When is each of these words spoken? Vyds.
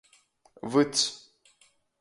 Vyds. 0.71 1.01